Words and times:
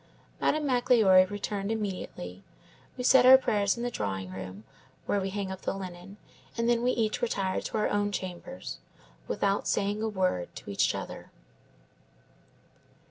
"Madame 0.39 0.65
Magloire 0.65 1.27
returned 1.29 1.71
immediately. 1.71 2.43
We 2.97 3.03
said 3.03 3.23
our 3.27 3.37
prayers 3.37 3.77
in 3.77 3.83
the 3.83 3.91
drawing 3.91 4.31
room, 4.31 4.63
where 5.05 5.21
we 5.21 5.29
hang 5.29 5.51
up 5.51 5.61
the 5.61 5.75
linen, 5.75 6.17
and 6.57 6.67
then 6.67 6.81
we 6.81 6.89
each 6.89 7.21
retired 7.21 7.65
to 7.65 7.77
our 7.77 7.87
own 7.87 8.11
chambers, 8.11 8.79
without 9.27 9.67
saying 9.67 10.01
a 10.01 10.09
word 10.09 10.55
to 10.55 10.71
each 10.71 10.95
other." 10.95 11.29